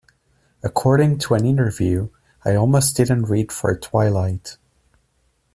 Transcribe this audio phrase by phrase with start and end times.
[0.63, 2.09] According to an interview,
[2.43, 4.57] "I almost didn't read for "Twilight".